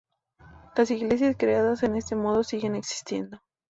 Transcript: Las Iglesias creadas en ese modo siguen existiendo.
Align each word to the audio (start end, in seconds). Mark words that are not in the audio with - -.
Las 0.75 0.89
Iglesias 0.89 1.35
creadas 1.37 1.83
en 1.83 1.95
ese 1.95 2.15
modo 2.15 2.43
siguen 2.43 2.73
existiendo. 2.73 3.39